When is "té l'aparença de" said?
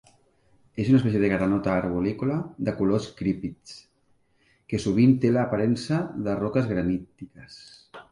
5.27-6.37